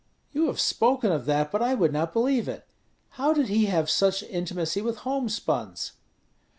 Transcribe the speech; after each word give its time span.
"You 0.31 0.47
have 0.47 0.59
spoken 0.59 1.11
of 1.11 1.27
that, 1.27 1.51
but 1.51 1.61
I 1.61 1.75
would 1.75 1.93
not 1.93 2.11
believe 2.11 2.47
it. 2.49 2.67
How 3.09 3.33
did 3.33 3.49
he 3.49 3.65
have 3.67 3.87
such 3.87 4.23
intimacy 4.23 4.81
with 4.81 4.97
homespuns?" 5.05 5.91